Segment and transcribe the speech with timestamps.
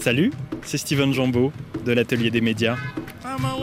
[0.00, 1.52] Salut, c'est Steven Jambeau
[1.84, 2.76] de l'Atelier des médias.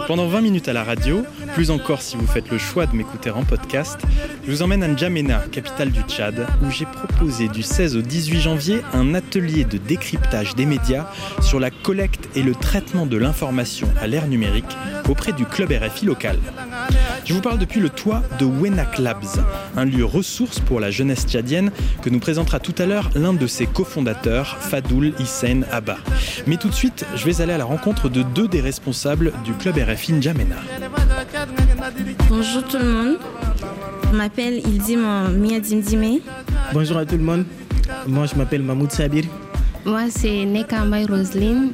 [0.07, 1.23] Pendant 20 minutes à la radio,
[1.53, 3.99] plus encore si vous faites le choix de m'écouter en podcast,
[4.45, 8.39] je vous emmène à N'Djamena, capitale du Tchad, où j'ai proposé du 16 au 18
[8.41, 11.09] janvier un atelier de décryptage des médias
[11.41, 14.77] sur la collecte et le traitement de l'information à l'ère numérique
[15.09, 16.37] auprès du club RFI local.
[17.25, 19.43] Je vous parle depuis le toit de Wenak Labs,
[19.75, 21.71] un lieu ressource pour la jeunesse tchadienne
[22.01, 25.97] que nous présentera tout à l'heure l'un de ses cofondateurs, Fadoul Hissène Abba.
[26.45, 29.53] Mais tout de suite, je vais aller à la rencontre de deux des responsables du
[29.53, 30.57] club RFI N'Djamena.
[32.29, 33.17] Bonjour tout le monde.
[34.11, 36.19] Je m'appelle Ildim Mia Dimdime.
[36.73, 37.45] Bonjour à tout le monde.
[38.07, 39.25] Moi, je m'appelle Mahmoud Sabir.
[39.85, 41.71] Moi, c'est Nekambaï Roseline.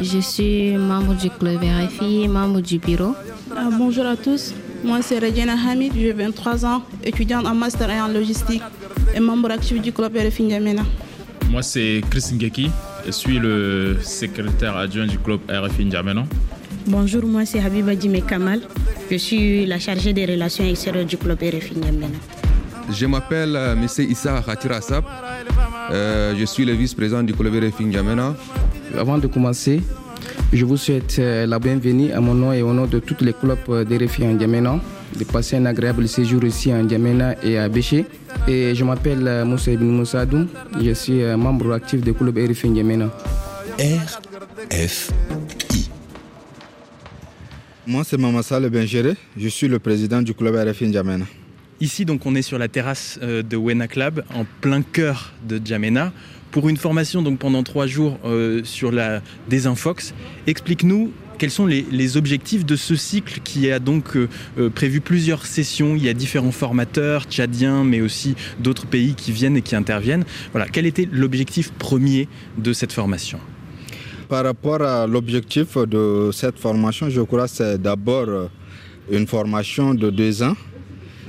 [0.00, 3.14] Je suis membre du club RFI, membre du bureau.
[3.56, 4.52] Ah, bonjour à tous.
[4.82, 8.62] Moi, c'est Regina Hamid, j'ai 23 ans, étudiante en master et en logistique
[9.14, 10.82] et membre actif du club RFI N'Djamena.
[11.50, 12.70] Moi, c'est Chris Ngeki.
[13.06, 16.24] Je suis le secrétaire adjoint du club RFI N'Djamena.
[16.86, 18.60] Bonjour, moi c'est Habiba Djime Kamal.
[19.10, 22.06] Je suis la chargée des relations extérieures du club RFI N'Djamena.
[22.90, 23.86] Je m'appelle euh, M.
[24.10, 24.80] Issa Khatira
[25.92, 28.34] Euh, je suis le vice-président du club RFI N'Djamena.
[28.98, 29.80] Avant de commencer,
[30.52, 33.32] je vous souhaite euh, la bienvenue à mon nom et au nom de tous les
[33.32, 34.78] clubs euh, d'RFI en N'Djamena
[35.18, 38.06] de passer un agréable séjour ici en N'Djamena et à Béché.
[38.46, 40.46] Et je m'appelle euh, Moussa Ibn Moussa Adoum.
[40.80, 43.10] Je suis membre actif du club RFI N'Djamena.
[44.70, 45.90] RFI.
[47.86, 49.16] Moi, c'est Mamassa Le Bengéré.
[49.36, 51.24] Je suis le président du club RFI N'Djamena.
[51.80, 56.12] Ici, donc, on est sur la terrasse de Wenak Lab, en plein cœur de N'Djamena,
[56.54, 60.14] pour une formation donc pendant trois jours euh, sur la désinfox.
[60.46, 65.46] Explique-nous quels sont les, objectifs de ce cycle qui a donc euh, euh, prévu plusieurs
[65.46, 65.96] sessions.
[65.96, 70.24] Il y a différents formateurs, tchadiens, mais aussi d'autres pays qui viennent et qui interviennent.
[70.52, 73.40] Voilà, quel était l'objectif premier de cette formation?
[74.28, 78.28] Par rapport à l'objectif de cette formation, je crois que c'est d'abord
[79.10, 80.54] une formation de deux ans.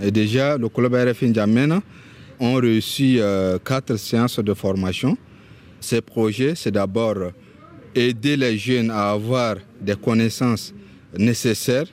[0.04, 1.82] Et déjà, le club RFI N'Djamena
[2.40, 5.18] ont euh, quatre séances de formation.
[5.80, 7.32] Ces projets, c'est d'abord
[7.94, 10.74] aider les jeunes à avoir des connaissances
[11.18, 11.88] nécessaires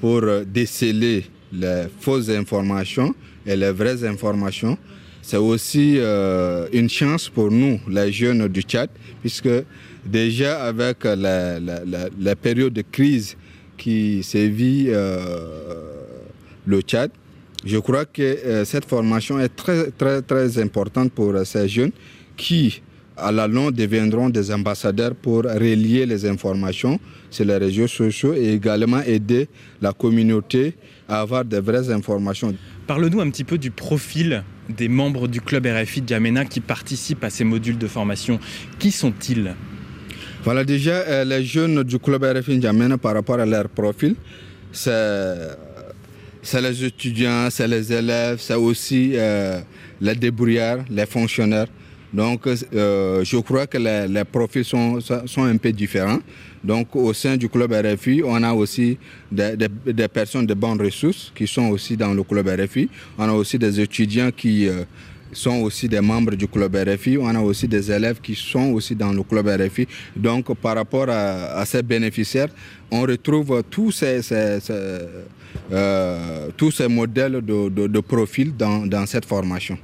[0.00, 3.14] pour déceler les fausses informations
[3.46, 4.78] et les vraies informations.
[5.22, 8.90] C'est aussi euh, une chance pour nous, les jeunes du Tchad,
[9.22, 9.48] puisque
[10.04, 13.36] déjà avec la période de crise
[13.76, 15.48] qui sévit euh,
[16.66, 17.10] le Tchad,
[17.64, 21.92] je crois que euh, cette formation est très, très, très importante pour euh, ces jeunes
[22.36, 22.82] qui,
[23.16, 26.98] à la longue, deviendront des ambassadeurs pour relier les informations
[27.30, 29.48] sur les réseaux sociaux et également aider
[29.80, 30.74] la communauté
[31.08, 32.54] à avoir de vraies informations.
[32.86, 37.30] Parle-nous un petit peu du profil des membres du club RFI Djamena qui participent à
[37.30, 38.38] ces modules de formation.
[38.78, 39.54] Qui sont-ils?
[40.42, 44.16] Voilà, déjà, euh, les jeunes du club RFI Djamena, par rapport à leur profil,
[44.72, 45.56] c'est
[46.44, 49.60] c'est les étudiants, c'est les élèves, c'est aussi euh,
[50.00, 51.68] les débrouillards, les fonctionnaires.
[52.12, 56.20] Donc, euh, je crois que les, profils sont, sont un peu différents.
[56.62, 58.98] Donc, au sein du club RFI, on a aussi
[59.32, 62.88] des, des, personnes de bonnes ressources qui sont aussi dans le club RFI.
[63.18, 64.84] On a aussi des étudiants qui euh,
[65.32, 67.18] sont aussi des membres du club RFI.
[67.18, 69.88] On a aussi des élèves qui sont aussi dans le club RFI.
[70.14, 72.50] Donc, par rapport à, ces bénéficiaires,
[72.92, 74.20] on retrouve tous ces
[75.72, 79.78] euh, tous ces modèles de, profil dans, cette formation.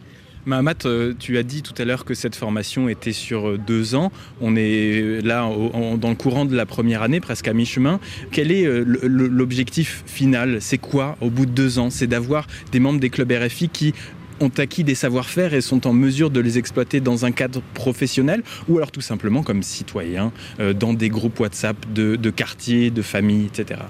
[0.46, 0.86] Mahamat,
[1.18, 4.10] tu as dit tout à l'heure que cette formation était sur deux ans.
[4.40, 5.50] On est là
[5.96, 8.00] dans le courant de la première année, presque à mi-chemin.
[8.30, 8.66] Quel est
[9.02, 10.58] l'objectif final?
[10.60, 11.90] C'est quoi au bout de deux ans?
[11.90, 13.94] C'est d'avoir des membres des clubs RFI qui
[14.40, 18.42] ont acquis des savoir-faire et sont en mesure de les exploiter dans un cadre professionnel?
[18.68, 22.30] Ou alors tout simplement comme citoyens euh, dans des groupes WhatsApp de, de
[22.90, 23.80] de familles, etc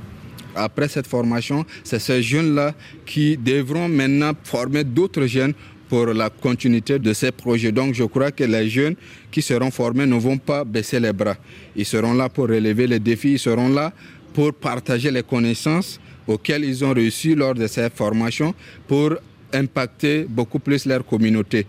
[0.54, 2.74] après cette formation, c'est ces jeunes-là
[3.06, 5.54] qui devront maintenant former d'autres jeunes
[5.88, 7.72] pour la continuité de ces projets.
[7.72, 8.94] Donc je crois que les jeunes
[9.30, 11.36] qui seront formés ne vont pas baisser les bras.
[11.74, 13.92] Ils seront là pour relever les défis, ils seront là
[14.32, 18.54] pour partager les connaissances auxquelles ils ont réussi lors de cette formation
[18.86, 19.14] pour
[19.52, 21.66] impacter beaucoup plus leur communauté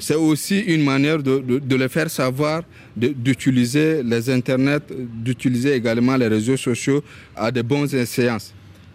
[0.00, 2.62] c'est aussi une manière de, les faire savoir
[2.96, 7.02] d'utiliser les internets, d'utiliser également les réseaux sociaux
[7.36, 8.52] à de bonnes séances.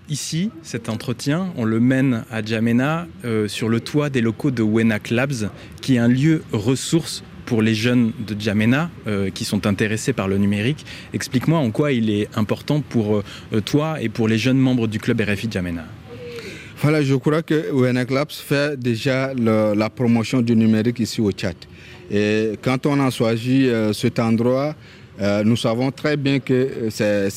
[0.07, 4.61] Ici, cet entretien, on le mène à Djamena euh, sur le toit des locaux de
[4.61, 5.49] Wenak Labs,
[5.81, 10.27] qui est un lieu ressource pour les jeunes de Djamena euh, qui sont intéressés par
[10.27, 10.85] le numérique.
[11.13, 14.99] Explique-moi en quoi il est important pour euh, toi et pour les jeunes membres du
[14.99, 15.85] club RFI Djamena.
[16.81, 21.55] Voilà, je crois que Wenek Labs fait déjà la promotion du numérique ici au Tchad.
[22.11, 24.75] Et quand on a choisi euh, cet endroit,
[25.45, 27.29] nous savons très bien que c'est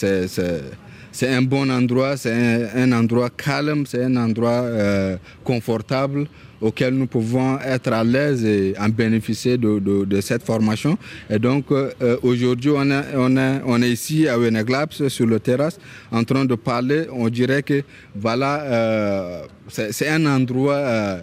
[1.18, 6.28] c'est un bon endroit, c'est un, endroit calme, c'est un endroit euh, confortable
[6.60, 10.96] auquel nous pouvons être à l'aise et en bénéficier de, cette formation.
[11.28, 11.90] Et donc euh,
[12.22, 15.80] aujourd'hui, on, est ici à Weneglaps sur le terrasse
[16.12, 17.06] en train de parler.
[17.12, 17.82] On dirait que
[18.14, 21.18] voilà, euh, c'est un endroit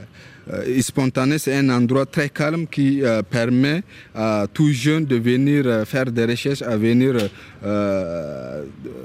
[0.54, 3.82] euh, spontané, c'est un endroit très calme qui euh, permet
[4.14, 7.16] à tout jeune de venir euh, faire des recherches, à venir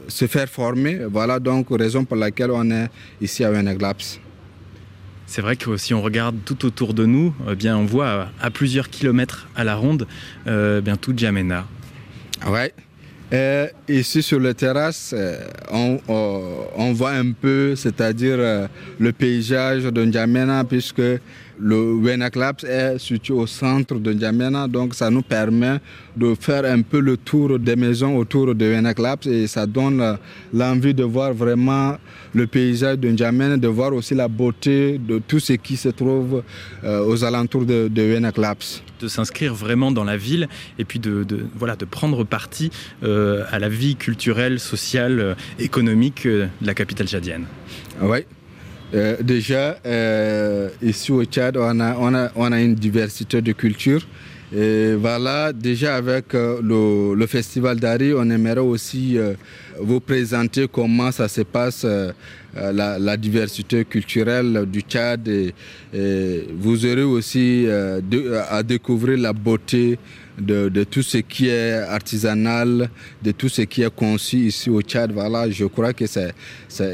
[0.09, 1.07] se faire former.
[1.11, 2.89] Voilà donc raison pour laquelle on est
[3.21, 4.21] ici à Weneglaps.
[5.27, 8.51] C'est vrai que si on regarde tout autour de nous, eh bien on voit à
[8.51, 10.07] plusieurs kilomètres à la ronde
[10.45, 11.67] bien tout Djamena.
[12.47, 12.75] Ouais.
[13.89, 15.15] Ici sur la terrasse,
[15.71, 18.69] on, on, voit un peu, c'est-à-dire
[18.99, 21.03] le paysage de N'Djamena, puisque
[21.61, 25.79] le Wenaclaps est situé au centre de N'Djamena, donc ça nous permet
[26.17, 30.19] de faire un peu le tour des maisons autour de Wenaclaps et ça donne
[30.53, 31.97] l'envie de voir vraiment
[32.35, 36.43] le paysage de N'Djamena, de voir aussi la beauté de tout ce qui se trouve
[36.85, 40.49] euh, aux alentours de, de Wenaclaps de s'inscrire vraiment dans la ville
[40.79, 42.71] et puis de, voilà, de prendre parti
[43.03, 47.47] euh, à la vie culturelle, sociale, euh, économique de la capitale tchadienne.
[48.03, 48.25] Oui,
[48.93, 53.53] euh, déjà, euh, ici au Tchad, on a, on, a, on a, une diversité de
[53.53, 54.07] cultures.
[54.55, 59.17] Et voilà, déjà avec euh, le, le, festival d'Ari, on aimerait aussi
[59.79, 61.87] vous présenter comment ça se passe,
[62.55, 65.29] la, diversité culturelle du Tchad.
[65.29, 65.55] Et,
[66.59, 67.67] vous aurez aussi
[68.51, 69.99] à découvrir la beauté
[70.39, 72.91] de, tout ce qui est artisanal,
[73.23, 75.13] de tout ce qui est conçu ici au Tchad.
[75.13, 76.33] Voilà, je crois que c'est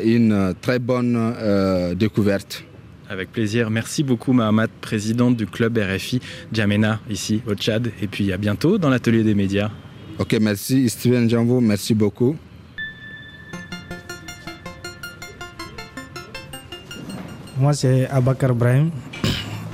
[0.05, 2.65] une très bonne euh, découverte.
[3.09, 3.71] Avec plaisir.
[3.71, 6.21] Merci beaucoup, Mahamat, présidente du club RFI
[6.53, 7.93] Djamena, ici au Tchad.
[8.03, 9.71] Et puis à bientôt dans l'atelier des médias.
[10.19, 12.37] Ok, merci, Steven Janvo, merci beaucoup.
[17.59, 18.91] Moi, c'est Abakar Brahim,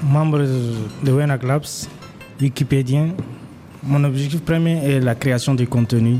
[0.05, 0.47] membre
[1.03, 1.88] de Wena Clubs,
[2.41, 3.14] wikipédien,
[3.82, 6.19] mon objectif premier est la création de contenu.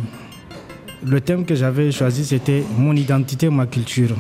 [1.05, 4.17] Le thème que j'avais choisi, c'était mon identité, ma culture.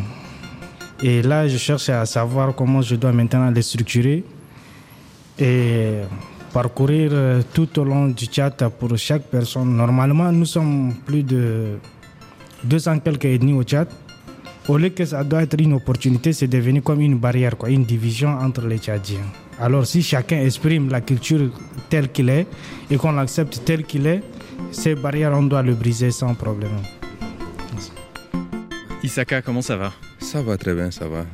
[1.03, 4.25] Et là, je cherche à savoir comment je dois maintenant les structurer
[5.39, 6.03] et
[6.53, 9.77] parcourir euh, tout au long du chat pour chaque personne.
[9.77, 11.79] Normalement, nous sommes plus de
[12.65, 13.88] 200 quelques ethnies au chat.
[14.69, 17.85] Au lieu que ça doit être une opportunité, c'est devenu comme une barrière, quoi, une
[17.85, 19.42] division entre les Tchadiens.
[19.60, 21.50] Alors si chacun exprime la culture
[21.88, 22.46] telle qu'il est
[22.90, 24.22] et qu'on l'accepte tel qu'il est,
[24.70, 26.78] ces barrières, on doit le briser sans problème.
[29.02, 29.93] Isaka, comment ça va?
[30.20, 31.26] Ça va très bien, ça va.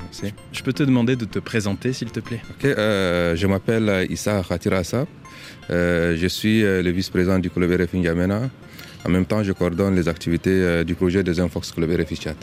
[0.52, 2.40] Je peux te demander de te présenter, s'il te plaît?
[2.50, 5.06] Ok, euh, je m'appelle Issa Khatirasa.
[5.70, 8.48] Euh, je suis euh, le vice-président du club RFI N'Djamena.
[9.04, 12.34] En même temps, je coordonne les activités du projet des Infox Club RFI Chat.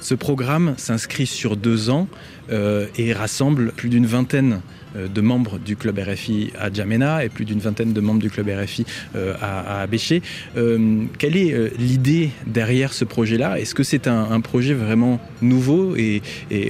[0.00, 2.06] Ce programme s'inscrit sur deux ans
[2.50, 4.60] et rassemble plus d'une vingtaine
[4.94, 8.48] de membres du club RFI à Djamena et plus d'une vingtaine de membres du club
[8.48, 8.84] RFI
[9.16, 10.22] euh, à, à Béché.
[10.56, 13.58] Euh, quelle est l'idée derrière ce projet-là?
[13.58, 16.22] Est-ce que c'est un, projet vraiment nouveau et,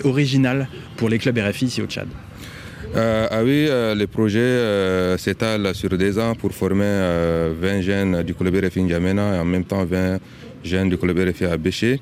[0.04, 2.08] original pour les clubs RFI ici au Tchad?
[2.96, 8.82] Ah oui, le projet s'étale sur des ans pour former 20 jeunes du club RFI
[8.82, 10.18] N'Djamena et en même temps 20
[10.62, 12.00] jeunes du club RFI à Béché.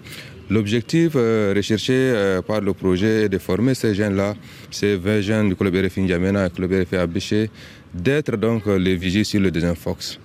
[0.53, 4.35] L'objectif euh, recherché euh, par le projet est de former ces jeunes-là,
[4.71, 7.51] ces 20 jeunes du club RFI N'Djamena et du club RFI Abéché,
[7.95, 10.19] d'être donc les vigiles sur le désinfox.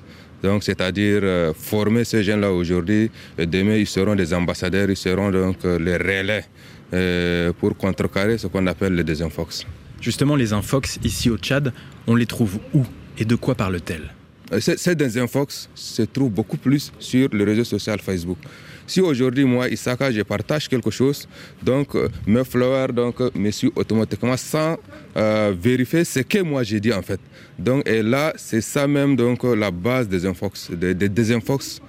[0.44, 3.10] Donc, c'est-à-dire euh, former ces jeunes-là aujourd'hui.
[3.38, 6.44] Demain, ils seront des ambassadeurs, ils seront donc les relais
[7.60, 9.66] pour contrecarrer ce qu'on appelle le désinfox.
[10.02, 11.72] Justement, les infox ici au Tchad,
[12.06, 12.84] on les trouve où
[13.18, 14.14] et de quoi parlent-elles?
[14.60, 18.38] Ces désinfox se trouvent beaucoup plus sur le réseau social Facebook.
[18.88, 21.28] Si aujourd'hui, moi, Isaka, je partage quelque chose,
[21.62, 24.78] donc euh, mes followers donc, euh, me suivent automatiquement sans
[25.18, 27.20] euh, vérifier ce que moi j'ai dit en fait.
[27.60, 31.82] Donc, et là, c'est ça même donc, la base des infox, des, des, infox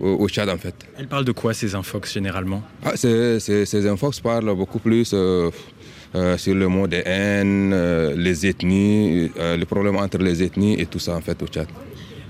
[0.00, 0.74] au, Tchad en fait.
[0.96, 2.62] Elle parle de quoi ces infox généralement?
[2.84, 5.50] Ah, Ces infox parlent beaucoup plus sur
[6.14, 7.74] le mot des haines,
[8.14, 11.66] les ethnies, les problèmes entre les ethnies et tout ça en fait au Tchad.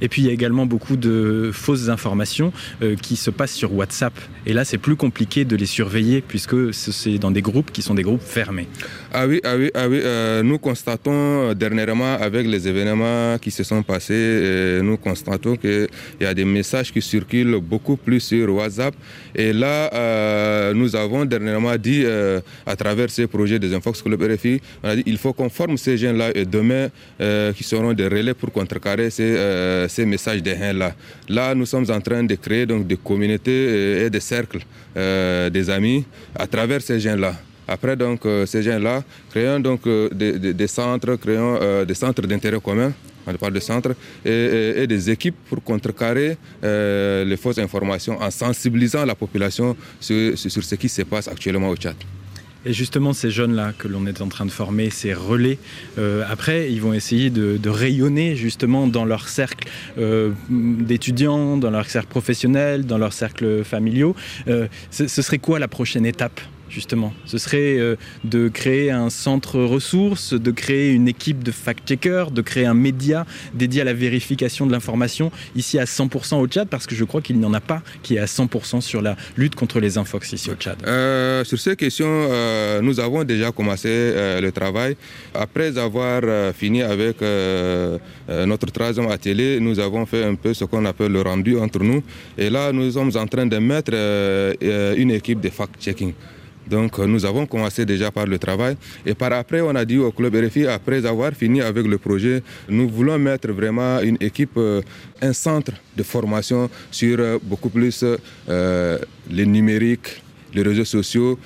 [0.04, 3.72] Et puis il y a également beaucoup de fausses informations euh, qui se passent sur
[3.72, 4.12] WhatsApp.
[4.44, 7.94] Et là, c'est plus compliqué de les surveiller puisque c'est dans des groupes qui sont
[7.94, 8.68] des groupes fermés.
[9.16, 10.00] Ah oui, ah oui, ah oui.
[10.02, 15.54] Euh, nous constatons euh, dernièrement avec les événements qui se sont passés, euh, nous constatons
[15.54, 15.86] qu'il
[16.20, 18.92] y a des messages qui circulent beaucoup plus sur WhatsApp.
[19.36, 22.04] Et là, nous avons dernièrement dit
[22.66, 25.76] à travers ces projets des Infox Club RFI, on a dit il faut qu'on forme
[25.76, 26.88] ces gens-là et demain,
[27.54, 30.92] qui seront des relais pour contrecarrer ces, messages des hains-là.
[31.28, 34.64] Là, nous sommes en train de créer donc des communautés et des cercles
[34.96, 36.04] des amis
[36.34, 37.34] à travers ces gens-là.
[37.66, 42.60] Après, donc, euh, ces gens-là, créons donc euh, des, centres, créons euh, des centres d'intérêt
[42.60, 42.92] commun,
[43.26, 43.94] on parle de centres,
[44.24, 50.90] et, des équipes pour contrecarrer les fausses informations en sensibilisant la population sur, ce qui
[50.90, 51.96] se passe actuellement au Tchad.
[52.66, 55.58] Et justement, ces jeunes-là que l'on est en train de former, ces relais,
[56.28, 59.70] après, ils vont essayer de, rayonner justement dans leur cercle
[60.50, 64.14] d'étudiants, dans leur cercle professionnel, dans leur cercle familiaux.
[64.90, 66.42] ce serait quoi la prochaine étape?
[66.68, 72.30] Justement Ce serait euh, de créer un centre ressources, de créer une équipe de fact-checkers,
[72.30, 76.68] de créer un média dédié à la vérification de l'information ici à 100% au Tchad,
[76.68, 79.16] parce que je crois qu'il n'y en a pas qui est à 100% sur la
[79.36, 80.78] lutte contre les infox ici au Tchad.
[80.86, 83.88] Euh, sur ces questions, euh, nous avons déjà commencé
[84.40, 84.96] le travail.
[85.34, 86.22] Après avoir
[86.54, 87.16] fini avec
[88.28, 92.02] notre troisième atelier, nous avons fait un peu ce qu'on appelle le rendu entre nous.
[92.36, 93.92] Et là, nous sommes en train de mettre
[94.96, 96.12] une équipe de fact-checking.
[96.68, 99.98] Donc euh, nous avons commencé déjà par le travail et par après on a dit
[99.98, 104.56] au club RFI après avoir fini avec le projet, nous voulons mettre vraiment une équipe,
[104.56, 104.80] euh,
[105.20, 108.04] un centre de formation sur euh, beaucoup plus
[109.30, 111.38] les numériques, les réseaux sociaux,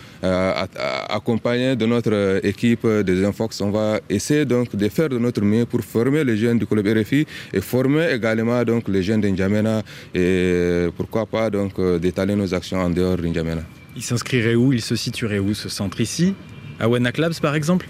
[1.08, 3.60] accompagné de notre équipe des Infox.
[3.60, 6.86] On va essayer donc de faire de notre mieux pour former les jeunes du club
[6.86, 9.82] RFI et former également donc les jeunes d'Injamena
[10.14, 13.77] et pourquoi pas donc d'étaler nos actions en dehors d'Injamena.
[13.98, 14.72] Il s'inscrirait où?
[14.72, 16.00] Il se situerait où ce centre?
[16.00, 16.32] Ici?
[16.78, 17.88] À Wenak Labs par exemple?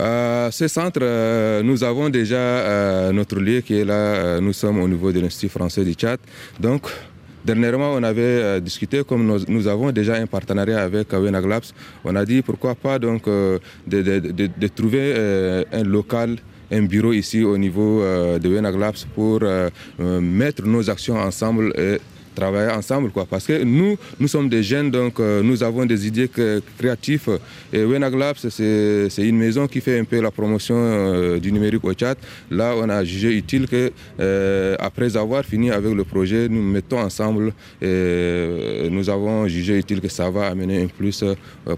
[0.00, 4.40] Euh, ce centre, euh, nous avons déjà euh, notre lieu qui est là.
[4.40, 6.18] nous sommes au niveau de l'Institut français du Tchad.
[6.58, 6.88] Donc,
[7.44, 11.66] dernièrement, on avait discuté, comme nous, avons déjà un partenariat avec Wenak Labs,
[12.02, 16.36] on a dit pourquoi pas donc de, trouver un local
[16.72, 19.40] un bureau ici au niveau de Wenak Labs pour
[19.98, 22.00] mettre nos actions ensemble et
[22.36, 23.10] travailler ensemble.
[23.10, 23.26] Quoi.
[23.28, 26.30] Parce que nous, nous sommes des jeunes, donc euh, nous avons des idées
[26.78, 27.38] créatives.
[27.72, 31.84] Et Wenag Labs, c'est une maison qui fait un peu la promotion euh, du numérique
[31.84, 32.16] au Tchad.
[32.50, 33.90] Là, on a jugé utile que,
[34.20, 37.52] euh, après avoir fini avec le projet, nous mettons ensemble
[37.82, 41.24] et nous avons jugé utile que ça va amener un plus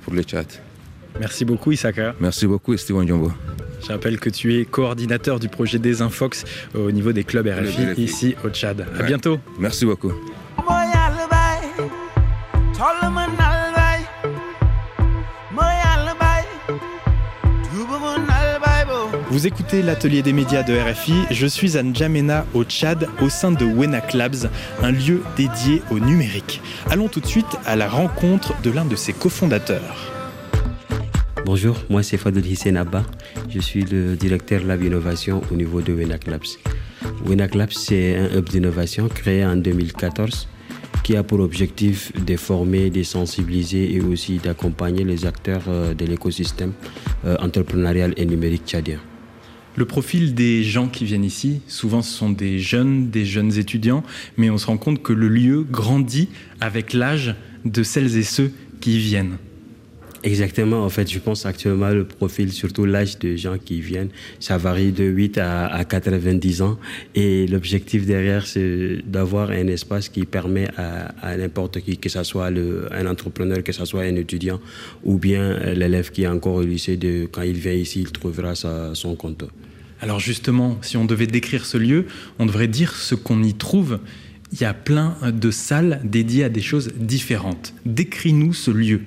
[0.02, 0.46] pour le Tchad.
[1.20, 2.14] Merci beaucoup Issaka.
[2.20, 3.32] Merci beaucoup Steven Djombo.
[3.82, 8.34] Je rappelle que tu es coordinateur du projet Desinfox au niveau des clubs RFI, ici
[8.44, 8.86] au Tchad.
[8.98, 9.38] À bientôt.
[9.58, 10.12] Merci beaucoup.
[19.30, 21.12] Vous écoutez l'atelier des médias de RFI.
[21.30, 24.48] Je suis à N'Djamena au Tchad au sein de Wenak Labs,
[24.82, 26.62] un lieu dédié au numérique.
[26.88, 30.10] Allons tout de suite à la rencontre de l'un de ses cofondateurs.
[31.44, 33.04] Bonjour, moi c'est Fadil Hissène Abba.
[33.50, 36.56] Je suis le directeur Lab Innovation au niveau de Wenak Labs.
[37.26, 40.48] Wenak Labs, c'est un hub d'innovation créé en 2014
[41.02, 46.06] qui a pour objectif de former, de sensibiliser et aussi d'accompagner les acteurs euh, de
[46.06, 46.72] l'écosystème
[47.26, 48.98] euh, entrepreneurial et numérique tchadien.
[49.78, 54.02] Le profil des gens qui viennent ici, souvent ce sont des jeunes, des jeunes étudiants,
[54.36, 56.30] mais on se rend compte que le lieu grandit
[56.60, 59.36] avec l'âge de celles et ceux qui viennent.
[60.24, 64.08] Exactement, en fait, je pense actuellement le profil, surtout l'âge de gens qui viennent,
[64.40, 66.76] ça varie de 8 à, à 90 ans.
[67.14, 72.48] Et l'objectif derrière, c'est d'avoir un espace qui permet à, n'importe qui, que ce soit
[72.48, 74.58] un entrepreneur, que ce soit un étudiant,
[75.04, 76.98] ou bien l'élève qui est encore au lycée,
[77.30, 79.44] quand il vient ici, il trouvera son compte.
[80.00, 82.06] Alors justement, si on devait décrire ce lieu,
[82.38, 84.00] on devrait dire ce qu'on y trouve.
[84.52, 87.74] Il y a plein de salles dédiées à des choses différentes.
[87.84, 89.02] Décris-nous ce lieu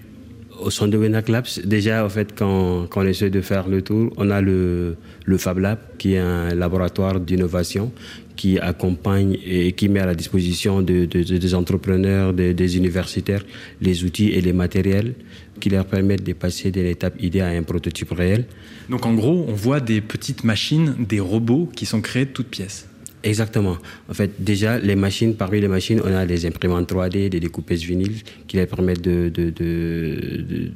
[0.62, 4.42] au centre de déjà, en fait, quand, on essaie de faire le tour, on a
[4.42, 4.96] le,
[5.38, 7.92] Fab Lab, qui est un laboratoire d'innovation
[8.36, 13.44] qui accompagne et qui met à la disposition de, des entrepreneurs, des universitaires,
[13.82, 15.14] les outils et les matériels
[15.60, 18.46] qui leur permettent de passer d'une étape idée à un prototype réel.
[18.90, 22.48] Donc en gros, on voit des petites machines, des robots qui sont créés de toutes
[22.48, 22.88] pièces.
[23.24, 23.78] Exactement.
[24.10, 27.84] En fait, déjà, les machines, parmi les machines, on a des imprimantes 3D, des découpeuses
[27.84, 30.72] vinyles qui leur permettent de, de, de,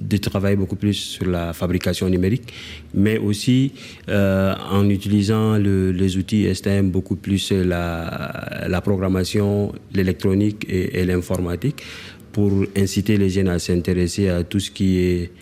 [0.00, 2.52] de, travailler beaucoup plus sur la fabrication numérique,
[2.94, 3.72] mais aussi
[4.08, 11.82] euh, en utilisant le, les outils STM, beaucoup plus la, la programmation, l'électronique et, l'informatique
[12.30, 15.32] pour inciter les jeunes à s'intéresser à tout ce qui est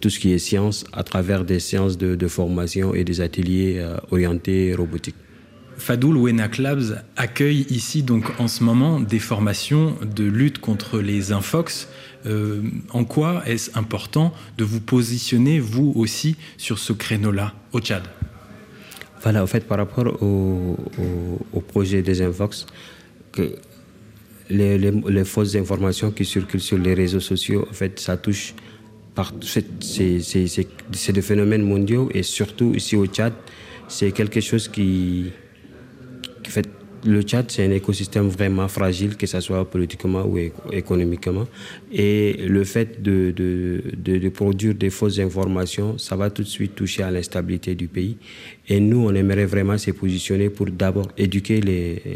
[0.00, 4.74] tout ce qui est science à travers des séances de, formation et des ateliers orientés
[4.74, 5.14] robotique.
[5.78, 11.32] Fadoul Wenak Labs accueille ici donc en ce moment des formations de lutte contre les
[11.32, 11.88] infox.
[12.26, 18.02] Euh, en quoi est-ce important de vous positionner vous aussi sur ce créneau-là au Tchad?
[19.22, 20.76] Voilà, en fait, par rapport au,
[21.68, 22.66] projet des infox,
[23.32, 23.54] que
[24.50, 28.54] les, fausses informations qui circulent sur les réseaux sociaux, en fait, ça touche
[29.14, 33.32] par c'est des phénomènes mondiaux et surtout ici au Tchad,
[33.88, 35.32] c'est quelque chose qui
[37.04, 40.38] le Tchad, c'est un écosystème vraiment fragile, que ce soit politiquement ou
[40.72, 41.46] économiquement.
[41.92, 47.10] Et le fait de, produire des fausses informations, ça va tout de suite toucher à
[47.10, 48.16] l'instabilité du pays.
[48.68, 51.60] Et nous, on aimerait vraiment se positionner pour d'abord éduquer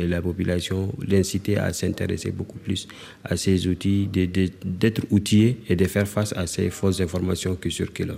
[0.01, 2.89] la population, l'inciter à s'intéresser beaucoup plus
[3.25, 8.17] à ces outils, d'être outillés et de faire face à ces fausses informations qui circulent.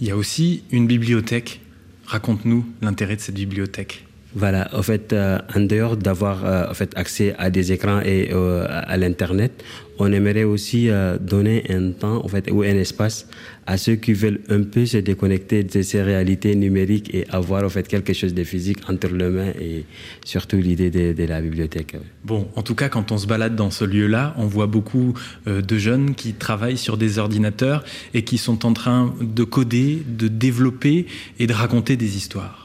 [0.00, 1.60] Il y a aussi une bibliothèque.
[2.06, 4.04] Raconte-nous l'intérêt de cette bibliothèque.
[4.36, 8.30] Voilà, en fait, euh, en dehors d'avoir euh, en fait, accès à des écrans et
[8.32, 9.62] euh, à l'Internet,
[10.00, 10.88] on aimerait aussi
[11.20, 13.28] donner un temps en fait, ou un espace
[13.64, 17.68] à ceux qui veulent un peu se déconnecter de ces réalités numériques et avoir en
[17.68, 19.84] fait, quelque chose de physique entre les mains et
[20.24, 21.96] surtout l'idée de, de, la bibliothèque.
[22.24, 25.14] Bon, en tout cas, quand on se balade dans ce lieu-là, on voit beaucoup
[25.46, 30.26] de jeunes qui travaillent sur des ordinateurs et qui sont en train de coder, de
[30.26, 31.06] développer
[31.38, 32.63] et de raconter des histoires.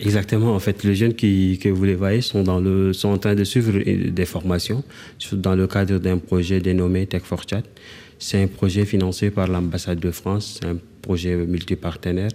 [0.00, 0.54] Exactement.
[0.54, 4.26] En fait, les jeunes qui, que vous les voyez sont, en train de suivre des
[4.26, 4.84] formations
[5.32, 7.62] dans le cadre d'un projet dénommé Tech for Chat.
[8.18, 12.30] C'est un projet financé par l'ambassade de France, c'est un projet multipartenaire.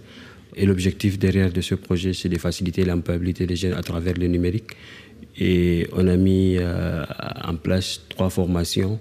[0.56, 4.28] Et l'objectif derrière de ce projet, c'est de faciliter l'employabilité des jeunes à travers le
[4.28, 4.72] numérique.
[5.38, 7.04] Et on a mis euh,
[7.44, 9.00] en place trois formations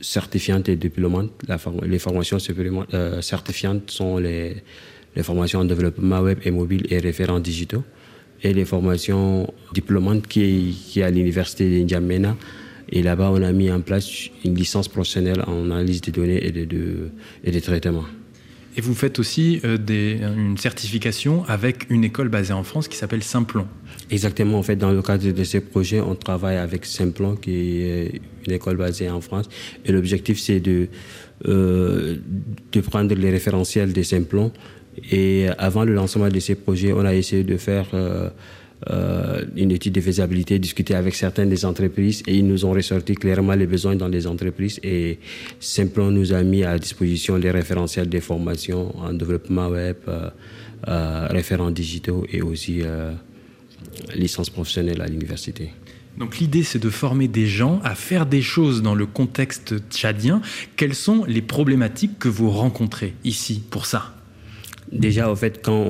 [0.00, 1.30] certifiantes et diplômantes.
[1.82, 2.38] les formations
[2.94, 4.62] euh, certifiantes sont les
[5.22, 7.84] formations en développement web et mobile et référents digitaux
[8.44, 12.36] et les formations diplômantes qui est, qui à l'université d'Indiamena.
[12.90, 16.52] Et là-bas, on a mis en place une licence professionnelle en analyse des données et
[16.52, 17.08] de, de
[17.42, 18.04] et des traitements.
[18.76, 22.96] Et vous faites aussi euh, des, une certification avec une école basée en France qui
[22.96, 23.66] s'appelle Simplon.
[24.10, 24.58] Exactement.
[24.58, 28.52] En fait, dans le cadre de ces projets, on travaille avec Simplon, qui est une
[28.52, 29.48] école basée en France.
[29.84, 30.88] Et l'objectif, c'est de,
[31.46, 32.16] euh,
[32.72, 34.52] de prendre les référentiels des Simplon
[35.10, 38.28] et avant le lancement de ces projets, on a essayé de faire euh,
[38.90, 43.14] euh, une étude de faisabilité, discuter avec certaines des entreprises et ils nous ont ressorti
[43.14, 45.18] clairement les besoins dans les entreprises et
[45.60, 51.70] simplement nous a mis à disposition les référentiels des formations en développement web, euh, référents
[51.70, 52.82] digitaux et aussi
[54.14, 55.70] licence professionnelle à l'université.
[56.18, 60.42] Donc l'idée, c'est de former des gens à faire des choses dans le contexte tchadien.
[60.76, 64.14] Quelles sont les problématiques que vous rencontrez ici pour ça?
[64.94, 65.84] Déjà, en fait, quand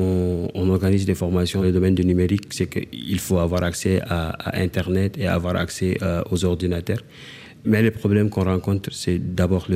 [0.54, 4.58] on, organise des formations dans le domaine du numérique, c'est qu'il faut avoir accès à,
[4.58, 7.02] Internet et avoir accès euh, aux ordinateurs.
[7.66, 9.66] Mais les problèmes qu'on rencontre, c'est d'abord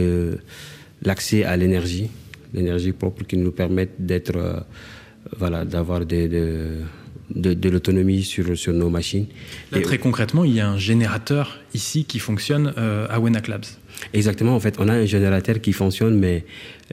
[1.03, 2.09] l'accès à l'énergie,
[2.55, 4.61] l'énergie propre qui nous permet d'être, euh,
[5.37, 6.29] voilà, d'avoir des,
[7.35, 9.27] de, l'autonomie sur, sur nos machines.
[9.73, 13.67] Là, très concrètement, il y a un générateur ici qui fonctionne euh, à Wenac Labs.
[14.15, 16.45] Exactement, en fait, on a un générateur qui fonctionne, mais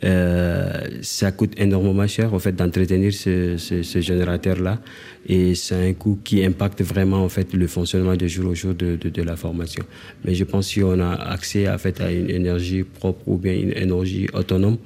[0.04, 0.72] euh,
[1.02, 4.80] ça coûte énormément cher en fait, d'entretenir ce, ce, générateur-là.
[5.28, 8.74] Et c'est un coût qui impacte vraiment en fait, le fonctionnement de jour au jour
[8.74, 9.84] de, de, la formation.
[10.24, 13.38] Mais je pense que si on a accès en fait, à une énergie propre ou
[13.38, 14.78] bien une énergie autonome,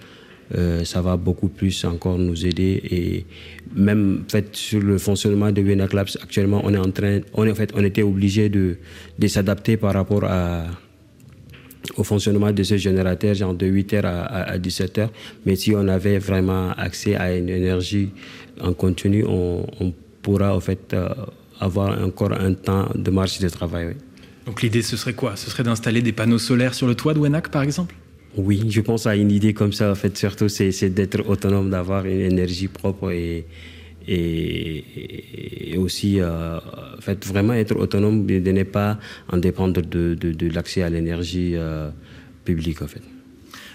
[0.55, 3.25] euh, ça va beaucoup plus encore nous aider et
[3.75, 7.71] même sur le fonctionnement de Vienna Labs actuellement on est en train on en fait
[7.75, 8.77] on était obligé de,
[9.27, 10.23] s'adapter par rapport
[11.97, 15.09] au fonctionnement de ce générateur, genre de 8h à, 17h.
[15.45, 18.09] Mais si on avait vraiment accès à une énergie
[18.61, 21.07] en continu, on, pourra en fait euh,
[21.61, 23.95] avoir encore un temps de marche de travail.
[24.45, 25.37] Donc l'idée, ce serait quoi?
[25.37, 27.95] Ce serait d'installer des panneaux solaires sur le toit de Wenac, par exemple?
[28.37, 29.91] Oui, je pense à une idée comme ça.
[29.91, 33.45] En fait, surtout, c'est d'être autonome, d'avoir une énergie propre et,
[34.07, 36.59] et, aussi euh,
[36.99, 41.89] fait, vraiment être autonome, de ne pas en dépendre de, de, l'accès à l'énergie euh,
[42.45, 42.81] publique.
[42.81, 43.01] En fait.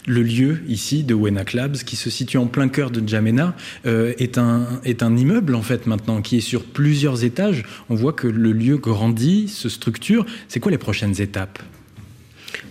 [0.07, 4.13] Le lieu ici de Wenak Labs, qui se situe en plein cœur de N'Djamena, euh,
[4.19, 7.65] est, un, est un immeuble en fait maintenant, qui est sur plusieurs étages.
[7.89, 10.27] On voit que le lieu grandit, se structure.
[10.49, 11.59] C'est quoi les prochaines étapes?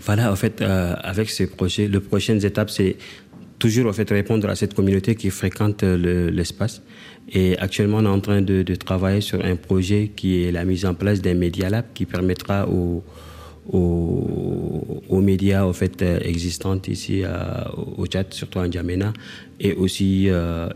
[0.05, 2.97] Voilà, en fait, avec ces projets, les prochaines étapes, c'est
[3.57, 6.81] toujours en fait répondre à cette communauté qui fréquente l'espace.
[7.31, 10.85] Et actuellement, on est en train de, travailler sur un projet qui est la mise
[10.85, 13.03] en place d'un Media Lab qui permettra aux,
[13.71, 17.23] aux, médias en fait existants ici
[17.97, 19.13] au Tchad, surtout en Djamena,
[19.59, 20.27] et aussi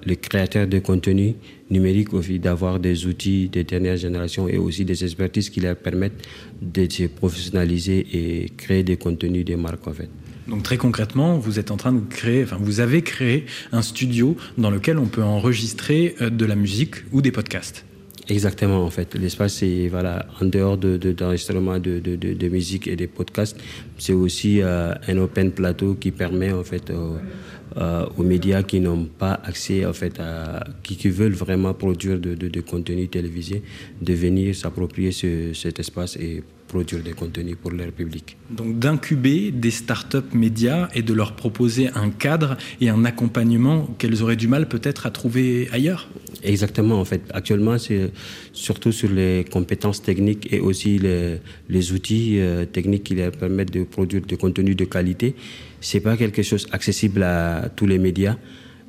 [0.05, 1.35] les créateurs de contenu
[1.69, 6.25] numérique d'avoir des outils de dernière génération et aussi des expertises qui leur permettent
[6.61, 10.09] de se professionnaliser et créer des contenus des marques en fait.
[10.47, 14.37] Donc très concrètement, vous êtes en train de créer, enfin vous avez créé un studio
[14.57, 17.86] dans lequel on peut enregistrer de la musique ou des podcasts.
[18.29, 19.15] Exactement, en fait.
[19.15, 23.57] L'espace, c'est voilà, en dehors de, d'enregistrement de, de, de, musique et des podcasts,
[23.97, 29.05] c'est aussi euh, un open plateau qui permet en fait euh, aux médias qui n'ont
[29.05, 33.61] pas accès, en fait, à, qui, veulent vraiment produire de, contenu télévisé,
[34.01, 38.37] de venir s'approprier ce, cet espace et produire des contenus pour leur public.
[38.49, 44.21] Donc d'incuber des startups médias et de leur proposer un cadre et un accompagnement qu'elles
[44.23, 46.09] auraient du mal peut-être à trouver ailleurs
[46.43, 47.21] Exactement, en fait.
[47.33, 48.11] Actuellement, c'est
[48.53, 53.73] surtout sur les compétences techniques et aussi les, les outils euh, techniques qui leur permettent
[53.73, 55.35] de produire des contenus de qualité.
[55.81, 58.35] C'est pas quelque chose accessible à tous les médias.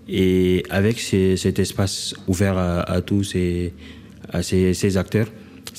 [0.09, 3.75] Et avec cet espace ouvert à, tous ces,
[4.31, 5.29] à ces, ces acteurs,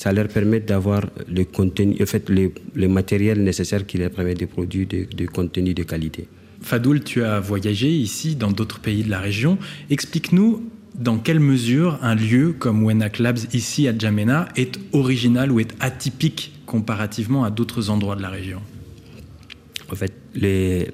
[0.00, 4.32] ça leur permet d'avoir le contenu, en fait, le, le, matériel nécessaire qui leur permet
[4.32, 6.26] de produire des de contenus de qualité.
[6.62, 9.58] Fadoul, tu as voyagé ici dans d'autres pays de la région.
[9.90, 10.50] Explique-nous
[10.94, 15.74] dans quelle mesure un lieu comme Wenak Labs ici à Djamena est original ou est
[15.80, 18.62] atypique comparativement à d'autres endroits de la région
[19.92, 20.88] En fait, les,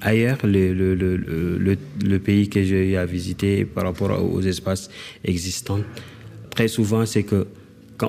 [0.00, 1.76] ailleurs, le, le, le,
[2.12, 4.88] le pays que j'ai eu à visiter par rapport aux espaces
[5.24, 5.80] existants,
[6.48, 7.46] très souvent, c'est que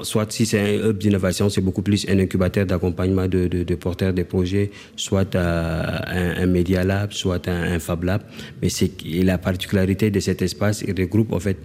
[0.03, 4.23] soit si c'est un hub d'innovation, c'est beaucoup plus un incubateur d'accompagnement de, porteurs de
[4.23, 8.21] projets, soit euh, un, un, Media Lab, soit un, Fab Lab.
[8.61, 8.91] Mais c'est
[9.23, 11.57] la particularité de cet espace, il regroupe en fait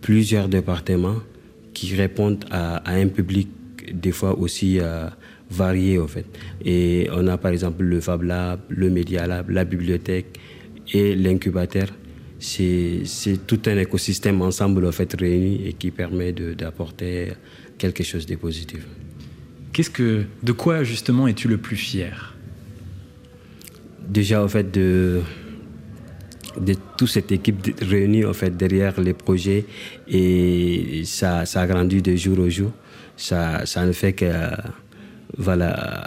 [0.00, 1.16] plusieurs départements
[1.72, 3.48] qui répondent à, à un public
[3.92, 5.08] des fois aussi euh,
[5.50, 6.26] varié en fait.
[6.64, 10.38] Et on a par exemple le Fab Lab, le Media Lab, la bibliothèque
[10.92, 11.88] et l'incubateur
[12.44, 17.32] c'est tout un écosystème ensemble en fait réuni et qui permet d'apporter
[17.78, 18.86] quelque chose de positif.
[19.72, 22.34] Qu'est-ce que, de quoi justement es-tu le plus fier?
[24.06, 25.20] Déjà en fait de
[26.60, 29.64] de toute cette équipe réunie en fait derrière les projets
[30.06, 32.70] et ça, ça a grandi de jour au jour.
[33.16, 34.30] Ça, ça ne fait que
[35.36, 36.06] voilà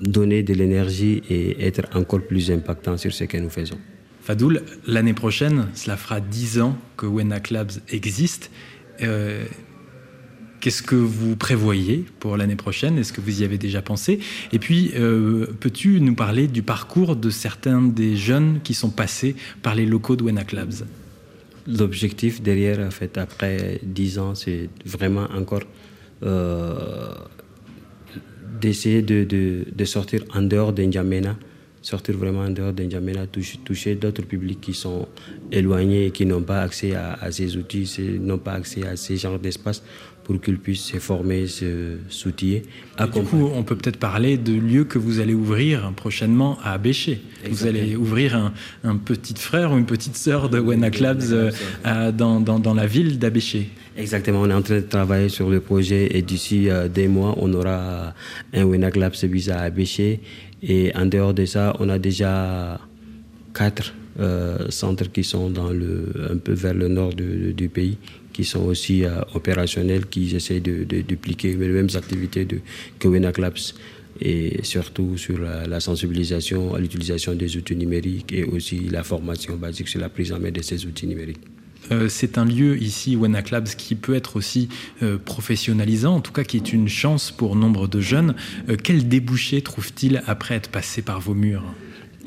[0.00, 3.78] donner de l'énergie et être encore plus impactant sur ce que nous faisons.
[4.24, 8.50] Fadoul, l'année prochaine, cela fera 10 ans que Wenak Labs existe.
[9.02, 9.44] Euh,
[10.60, 12.96] Qu'est-ce que vous prévoyez pour l'année prochaine?
[12.96, 14.20] Est-ce que vous y avez déjà pensé?
[14.50, 19.36] Et puis, euh, peux-tu nous parler du parcours de certains des jeunes qui sont passés
[19.60, 20.86] par les locaux de Wenak Labs
[21.66, 25.64] L'objectif derrière, en fait, après 10 ans, c'est vraiment encore
[26.22, 27.12] euh,
[28.58, 31.36] d'essayer de, sortir en dehors d'Injamena
[31.84, 35.06] sortir vraiment en dehors d'Injamena, toucher, toucher d'autres publics qui sont
[35.52, 37.86] éloignés et qui n'ont pas accès à, à ces outils,
[38.20, 39.82] n'ont pas accès à ces genres d'espace
[40.24, 42.62] pour qu'ils puissent se former, se s'outiller.
[43.12, 47.20] Du coup, on peut peut-être parler de lieux que vous allez ouvrir prochainement à Béché.
[47.48, 52.12] Vous allez ouvrir un, un, petit frère ou une petite sœur de Wenak Labs euh,
[52.12, 53.68] dans, dans, dans, la ville d'Abéché.
[53.98, 57.34] Exactement, on est en train de travailler sur le projet et d'ici euh, des mois,
[57.36, 58.14] on aura
[58.54, 60.20] un Wenak Labs visa à Béché
[60.66, 62.80] et en dehors de ça, on a déjà
[63.52, 67.98] quatre euh, centres qui sont dans le, un peu vers le nord du, pays,
[68.32, 72.60] qui sont aussi euh, opérationnels, qui essaient de, dupliquer les mêmes activités de,
[73.38, 73.58] Labs
[74.20, 79.56] et surtout sur la, la sensibilisation à l'utilisation des outils numériques et aussi la formation
[79.56, 81.42] basique sur la prise en main de ces outils numériques.
[81.90, 84.68] Euh, c'est un lieu ici, Wenak Labs, qui peut être aussi
[85.02, 88.34] euh, professionnalisant, en tout cas qui est une chance pour nombre de jeunes.
[88.68, 91.64] Euh, quel débouché trouve-t-il après être passé par vos murs?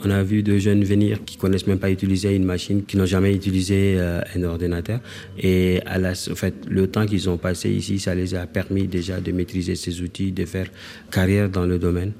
[0.03, 3.07] On a vu de jeunes venir qui connaissent même pas utiliser une machine, qui n'ont
[3.07, 4.99] jamais utilisé un ordinateur.
[5.39, 9.19] Et à en fait, le temps qu'ils ont passé ici, ça les a permis déjà
[9.19, 10.67] de maîtriser ces outils, de faire
[11.09, 12.11] carrière dans le domaine,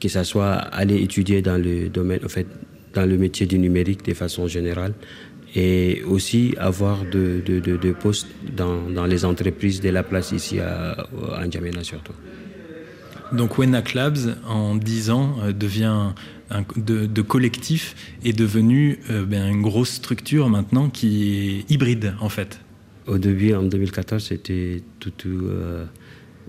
[0.00, 2.20] que ça soit aller étudier dans le domaine,
[2.94, 4.94] dans le métier du numérique de façon générale,
[5.54, 10.32] et aussi avoir de, de, de, de postes dans, dans, les entreprises de la place
[10.32, 10.92] ici à,
[11.34, 12.12] à N'Djamena surtout.
[13.32, 16.12] Donc Wenak Labs, en 10 ans, euh, devient
[16.50, 22.14] un, de, de, collectif, est devenu euh, ben, une grosse structure maintenant qui est hybride
[22.20, 22.60] en fait.
[23.06, 25.84] Au début, en 2014, c'était tout, tout euh,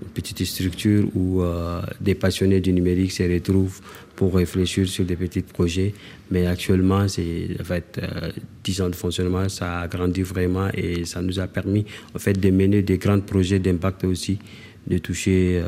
[0.02, 3.80] une petite structure où euh, des passionnés du numérique se retrouvent
[4.16, 5.94] pour réfléchir sur des petits projets.
[6.30, 8.32] Mais actuellement, c'est en fait euh,
[8.64, 11.86] 10 ans de fonctionnement, ça a grandi vraiment et ça nous a permis
[12.16, 14.40] en fait de mener des grands projets d'impact aussi
[14.88, 15.62] de toucher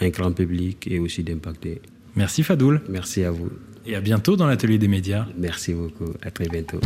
[0.00, 1.80] un grand public et aussi d'impacter.
[2.14, 2.80] Merci Fadoul.
[2.88, 3.50] Merci à vous.
[3.86, 5.26] Et à bientôt dans l'atelier des médias.
[5.36, 6.12] Merci beaucoup.
[6.22, 6.80] À très bientôt.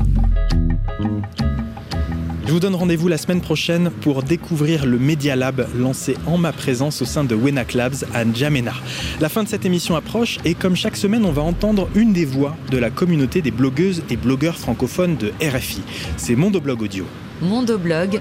[2.46, 6.52] Je vous donne rendez-vous la semaine prochaine pour découvrir le Media Lab lancé en ma
[6.52, 8.74] présence au sein de Wenac Labs à N'Djamena.
[9.20, 12.26] La fin de cette émission approche et comme chaque semaine, on va entendre une des
[12.26, 15.80] voix de la communauté des blogueuses et blogueurs francophones de RFI.
[16.18, 17.07] C'est Mondoblog Audio.
[17.40, 18.18] Mondoblog.org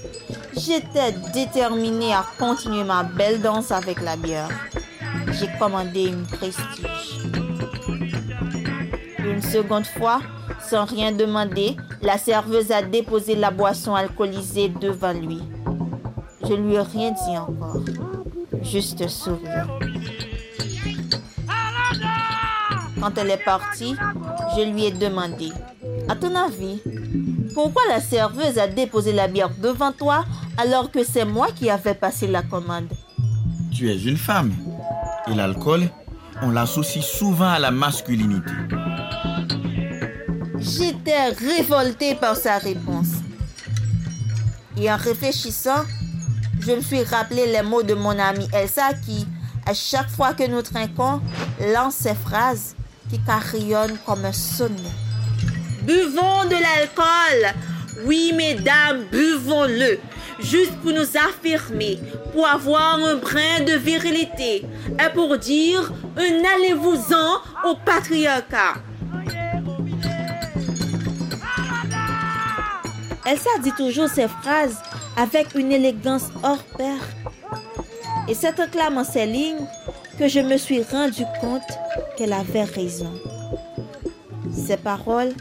[0.55, 4.47] j'étais déterminée à continuer ma belle danse avec la bière.
[5.33, 7.19] J'ai commandé une prestige.
[9.19, 10.21] Une seconde fois,
[10.69, 15.39] sans rien demander, la serveuse a déposé la boisson alcoolisée devant lui.
[16.47, 17.81] Je lui ai rien dit encore,
[18.61, 19.67] juste sourire.
[23.01, 23.95] Quand elle est partie,
[24.55, 25.49] je lui ai demandé,
[26.07, 26.79] à ton avis,
[27.55, 30.25] pourquoi la serveuse a déposé la bière devant toi
[30.57, 32.89] alors que c'est moi qui avais passé la commande?
[33.71, 34.53] Tu es une femme
[35.27, 35.89] et l'alcool,
[36.43, 38.51] on l'associe souvent à la masculinité.
[41.15, 43.07] J'étais révoltée par sa réponse.
[44.77, 45.85] Et en réfléchissant,
[46.59, 49.25] je me suis rappelé les mots de mon amie Elsa qui,
[49.65, 51.21] à chaque fois que nous trinquons,
[51.73, 52.75] lance ces phrases
[53.09, 54.91] qui carillonnent comme un sonnet.
[55.83, 57.53] Buvons de l'alcool.
[58.05, 59.99] Oui, mesdames, buvons-le.
[60.39, 61.99] Juste pour nous affirmer,
[62.33, 68.75] pour avoir un brin de virilité et pour dire un allez-vous-en au patriarcat.
[73.25, 74.77] Elsa dit toujours ces phrases
[75.17, 76.99] avec une élégance hors pair.
[78.27, 79.65] Et c'est en clamant ces lignes
[80.19, 81.61] que je me suis rendu compte
[82.17, 83.11] qu'elle avait raison.
[84.53, 85.33] Ces paroles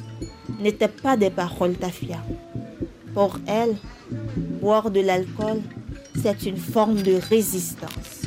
[0.60, 2.22] n'étaient pas des paroles d'Afia.
[3.12, 3.76] Pour elle,
[4.60, 5.60] boire de l'alcool,
[6.22, 8.22] c'est une forme de résistance,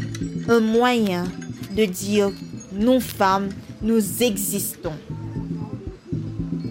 [0.48, 1.26] un moyen
[1.72, 2.32] de dire
[2.74, 3.50] nous femmes,
[3.82, 4.93] nous existons.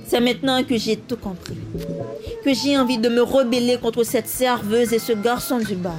[0.07, 1.59] C'est maintenant que j'ai tout compris,
[2.45, 5.99] que j'ai envie de me rebeller contre cette serveuse et ce garçon du bar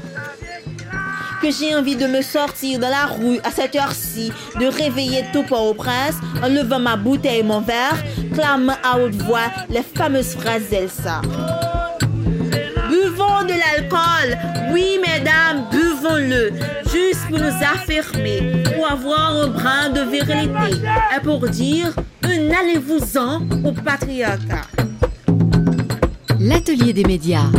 [1.41, 5.43] que j'ai envie de me sortir dans la rue à cette heure-ci, de réveiller tout
[5.43, 10.69] Port-au-Prince en levant ma bouteille et mon verre, clamant à haute voix les fameuses phrases
[10.69, 11.21] d'Elsa.
[12.89, 14.37] Buvons de l'alcool,
[14.71, 16.53] oui mesdames, buvons-le,
[16.91, 20.81] juste pour nous affirmer, pour avoir un brin de virilité
[21.15, 24.76] et pour dire un allez-vous-en au patriarcat.
[26.39, 27.49] L'atelier des médias.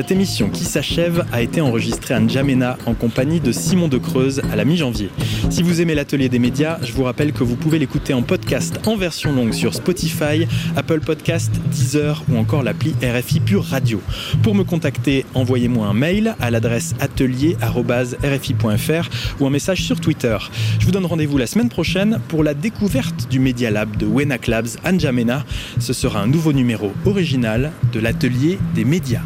[0.00, 4.40] Cette émission qui s'achève a été enregistrée à N'Djamena en compagnie de Simon de Creuse
[4.50, 5.10] à la mi-janvier.
[5.50, 8.80] Si vous aimez l'atelier des médias, je vous rappelle que vous pouvez l'écouter en podcast
[8.86, 14.00] en version longue sur Spotify, Apple Podcast, Deezer ou encore l'appli RFI Pure Radio.
[14.42, 20.38] Pour me contacter, envoyez-moi un mail à l'adresse atelier.rfi.fr ou un message sur Twitter.
[20.78, 24.38] Je vous donne rendez-vous la semaine prochaine pour la découverte du Media Lab de Wena
[24.46, 25.44] Labs N'Djamena.
[25.78, 29.20] Ce sera un nouveau numéro original de l'atelier des médias.